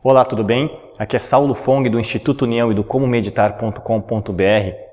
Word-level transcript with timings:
Olá, 0.00 0.24
tudo 0.24 0.44
bem? 0.44 0.70
Aqui 0.96 1.16
é 1.16 1.18
Saulo 1.18 1.56
Fong 1.56 1.88
do 1.88 1.98
Instituto 1.98 2.42
União 2.42 2.70
e 2.70 2.74
do 2.74 2.84
comomeditar.com.br 2.84 4.42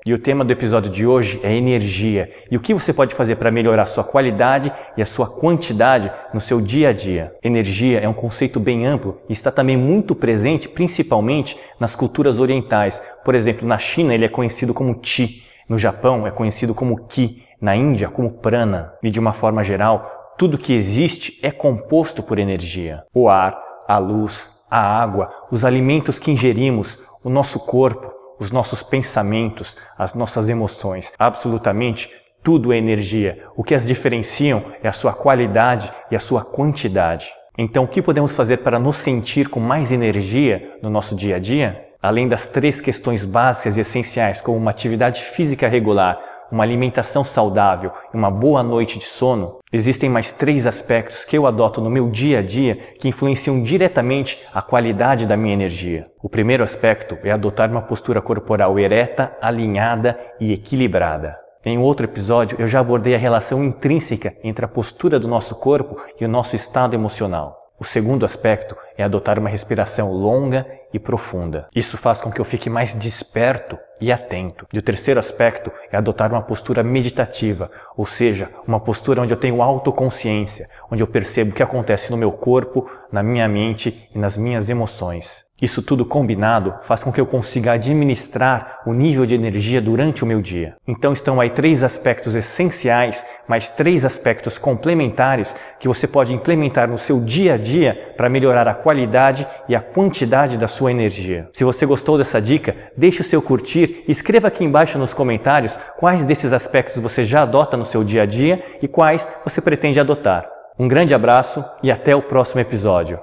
e 0.04 0.12
o 0.12 0.18
tema 0.18 0.44
do 0.44 0.50
episódio 0.50 0.90
de 0.90 1.06
hoje 1.06 1.38
é 1.44 1.54
energia 1.54 2.28
e 2.50 2.56
o 2.56 2.60
que 2.60 2.74
você 2.74 2.92
pode 2.92 3.14
fazer 3.14 3.36
para 3.36 3.52
melhorar 3.52 3.86
sua 3.86 4.02
qualidade 4.02 4.72
e 4.96 5.02
a 5.02 5.06
sua 5.06 5.28
quantidade 5.28 6.10
no 6.34 6.40
seu 6.40 6.60
dia 6.60 6.88
a 6.88 6.92
dia. 6.92 7.32
Energia 7.40 8.00
é 8.00 8.08
um 8.08 8.12
conceito 8.12 8.58
bem 8.58 8.84
amplo 8.84 9.20
e 9.28 9.32
está 9.32 9.52
também 9.52 9.76
muito 9.76 10.12
presente 10.12 10.68
principalmente 10.68 11.56
nas 11.78 11.94
culturas 11.94 12.40
orientais. 12.40 13.00
Por 13.24 13.36
exemplo, 13.36 13.64
na 13.64 13.78
China 13.78 14.12
ele 14.12 14.24
é 14.24 14.28
conhecido 14.28 14.74
como 14.74 14.98
Qi, 14.98 15.40
no 15.68 15.78
Japão 15.78 16.26
é 16.26 16.32
conhecido 16.32 16.74
como 16.74 17.06
Ki, 17.06 17.44
na 17.60 17.76
Índia 17.76 18.08
como 18.08 18.38
Prana 18.38 18.92
e 19.00 19.08
de 19.08 19.20
uma 19.20 19.32
forma 19.32 19.62
geral, 19.62 20.34
tudo 20.36 20.58
que 20.58 20.74
existe 20.74 21.38
é 21.44 21.52
composto 21.52 22.24
por 22.24 22.40
energia. 22.40 23.04
O 23.14 23.28
ar, 23.28 23.56
a 23.86 23.98
luz, 23.98 24.55
a 24.76 25.02
água, 25.02 25.30
os 25.50 25.64
alimentos 25.64 26.18
que 26.18 26.30
ingerimos, 26.30 26.98
o 27.24 27.30
nosso 27.30 27.58
corpo, 27.60 28.12
os 28.38 28.50
nossos 28.50 28.82
pensamentos, 28.82 29.76
as 29.96 30.14
nossas 30.14 30.48
emoções. 30.48 31.12
Absolutamente 31.18 32.10
tudo 32.42 32.72
é 32.72 32.76
energia. 32.76 33.42
O 33.56 33.64
que 33.64 33.74
as 33.74 33.86
diferenciam 33.86 34.62
é 34.82 34.88
a 34.88 34.92
sua 34.92 35.12
qualidade 35.12 35.90
e 36.10 36.14
a 36.14 36.20
sua 36.20 36.44
quantidade. 36.44 37.32
Então, 37.58 37.84
o 37.84 37.88
que 37.88 38.02
podemos 38.02 38.36
fazer 38.36 38.58
para 38.58 38.78
nos 38.78 38.96
sentir 38.96 39.48
com 39.48 39.58
mais 39.58 39.90
energia 39.90 40.78
no 40.82 40.90
nosso 40.90 41.16
dia 41.16 41.36
a 41.36 41.38
dia? 41.38 41.88
Além 42.00 42.28
das 42.28 42.46
três 42.46 42.80
questões 42.80 43.24
básicas 43.24 43.76
e 43.76 43.80
essenciais, 43.80 44.40
como 44.40 44.58
uma 44.58 44.70
atividade 44.70 45.22
física 45.22 45.66
regular, 45.66 46.20
uma 46.50 46.62
alimentação 46.62 47.24
saudável 47.24 47.92
e 48.12 48.16
uma 48.16 48.30
boa 48.30 48.62
noite 48.62 48.98
de 48.98 49.04
sono, 49.04 49.58
existem 49.72 50.08
mais 50.08 50.32
três 50.32 50.66
aspectos 50.66 51.24
que 51.24 51.36
eu 51.36 51.46
adoto 51.46 51.80
no 51.80 51.90
meu 51.90 52.08
dia 52.08 52.38
a 52.38 52.42
dia 52.42 52.76
que 52.98 53.08
influenciam 53.08 53.62
diretamente 53.62 54.40
a 54.54 54.62
qualidade 54.62 55.26
da 55.26 55.36
minha 55.36 55.54
energia. 55.54 56.06
O 56.22 56.28
primeiro 56.28 56.64
aspecto 56.64 57.18
é 57.22 57.30
adotar 57.30 57.70
uma 57.70 57.82
postura 57.82 58.22
corporal 58.22 58.78
ereta, 58.78 59.36
alinhada 59.40 60.18
e 60.40 60.52
equilibrada. 60.52 61.36
Em 61.64 61.78
outro 61.78 62.06
episódio, 62.06 62.56
eu 62.60 62.68
já 62.68 62.78
abordei 62.78 63.14
a 63.14 63.18
relação 63.18 63.64
intrínseca 63.64 64.32
entre 64.44 64.64
a 64.64 64.68
postura 64.68 65.18
do 65.18 65.26
nosso 65.26 65.56
corpo 65.56 65.96
e 66.20 66.24
o 66.24 66.28
nosso 66.28 66.54
estado 66.54 66.94
emocional. 66.94 67.56
O 67.78 67.84
segundo 67.84 68.24
aspecto 68.24 68.76
é 68.96 69.04
adotar 69.04 69.38
uma 69.38 69.48
respiração 69.48 70.12
longa 70.12 70.66
e 70.92 70.98
profunda. 70.98 71.68
Isso 71.74 71.98
faz 71.98 72.20
com 72.20 72.30
que 72.30 72.40
eu 72.40 72.44
fique 72.44 72.70
mais 72.70 72.94
desperto 72.94 73.78
e 74.00 74.12
atento. 74.12 74.66
E 74.72 74.78
o 74.78 74.82
terceiro 74.82 75.20
aspecto 75.20 75.70
é 75.90 75.96
adotar 75.96 76.32
uma 76.32 76.42
postura 76.42 76.82
meditativa, 76.82 77.70
ou 77.96 78.06
seja, 78.06 78.50
uma 78.66 78.80
postura 78.80 79.22
onde 79.22 79.32
eu 79.32 79.38
tenho 79.38 79.62
autoconsciência, 79.62 80.68
onde 80.90 81.02
eu 81.02 81.06
percebo 81.06 81.50
o 81.50 81.54
que 81.54 81.62
acontece 81.62 82.10
no 82.10 82.16
meu 82.16 82.32
corpo, 82.32 82.88
na 83.10 83.22
minha 83.22 83.48
mente 83.48 84.08
e 84.14 84.18
nas 84.18 84.36
minhas 84.36 84.68
emoções. 84.68 85.46
Isso 85.60 85.80
tudo 85.80 86.04
combinado 86.04 86.74
faz 86.82 87.02
com 87.02 87.10
que 87.10 87.18
eu 87.18 87.24
consiga 87.24 87.72
administrar 87.72 88.82
o 88.84 88.92
nível 88.92 89.24
de 89.24 89.34
energia 89.34 89.80
durante 89.80 90.22
o 90.22 90.26
meu 90.26 90.42
dia. 90.42 90.76
Então 90.86 91.14
estão 91.14 91.40
aí 91.40 91.48
três 91.48 91.82
aspectos 91.82 92.34
essenciais, 92.34 93.24
mais 93.48 93.70
três 93.70 94.04
aspectos 94.04 94.58
complementares 94.58 95.56
que 95.80 95.88
você 95.88 96.06
pode 96.06 96.34
implementar 96.34 96.90
no 96.90 96.98
seu 96.98 97.18
dia 97.20 97.54
a 97.54 97.56
dia 97.56 98.12
para 98.18 98.28
melhorar 98.28 98.68
a 98.68 98.74
qualidade 98.86 99.44
e 99.68 99.74
a 99.74 99.80
quantidade 99.80 100.56
da 100.56 100.68
sua 100.68 100.92
energia. 100.92 101.48
Se 101.52 101.64
você 101.64 101.84
gostou 101.84 102.16
dessa 102.16 102.40
dica, 102.40 102.76
deixe 102.96 103.20
o 103.20 103.24
seu 103.24 103.42
curtir 103.42 104.04
e 104.06 104.12
escreva 104.12 104.46
aqui 104.46 104.62
embaixo 104.62 104.96
nos 104.96 105.12
comentários 105.12 105.76
quais 105.98 106.22
desses 106.22 106.52
aspectos 106.52 107.02
você 107.02 107.24
já 107.24 107.42
adota 107.42 107.76
no 107.76 107.84
seu 107.84 108.04
dia 108.04 108.22
a 108.22 108.26
dia 108.26 108.62
e 108.80 108.86
quais 108.86 109.28
você 109.42 109.60
pretende 109.60 109.98
adotar. 109.98 110.48
Um 110.78 110.86
grande 110.86 111.12
abraço 111.12 111.64
e 111.82 111.90
até 111.90 112.14
o 112.14 112.22
próximo 112.22 112.60
episódio. 112.60 113.18